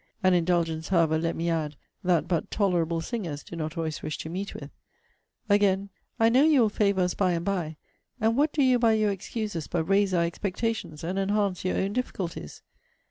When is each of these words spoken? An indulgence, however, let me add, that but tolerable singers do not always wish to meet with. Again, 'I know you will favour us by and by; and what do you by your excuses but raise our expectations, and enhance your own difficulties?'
An 0.23 0.33
indulgence, 0.33 0.87
however, 0.89 1.19
let 1.19 1.35
me 1.35 1.47
add, 1.47 1.75
that 2.03 2.27
but 2.27 2.49
tolerable 2.49 3.01
singers 3.01 3.43
do 3.43 3.55
not 3.55 3.77
always 3.77 4.01
wish 4.01 4.17
to 4.17 4.29
meet 4.29 4.55
with. 4.55 4.71
Again, 5.47 5.91
'I 6.19 6.29
know 6.29 6.43
you 6.43 6.61
will 6.61 6.69
favour 6.69 7.01
us 7.01 7.13
by 7.13 7.33
and 7.33 7.45
by; 7.45 7.77
and 8.19 8.35
what 8.35 8.51
do 8.51 8.63
you 8.63 8.79
by 8.79 8.93
your 8.93 9.11
excuses 9.11 9.67
but 9.67 9.83
raise 9.83 10.11
our 10.11 10.23
expectations, 10.25 11.03
and 11.03 11.19
enhance 11.19 11.63
your 11.63 11.77
own 11.77 11.93
difficulties?' 11.93 12.63